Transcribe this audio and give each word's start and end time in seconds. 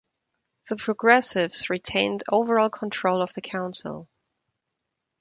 The 0.67 0.77
Progressives 0.77 1.69
retained 1.69 2.23
overall 2.27 2.71
control 2.71 3.21
of 3.21 3.35
the 3.35 3.41
council. 3.41 4.09